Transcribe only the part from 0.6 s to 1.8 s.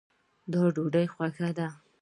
ډوډۍ خوږه ده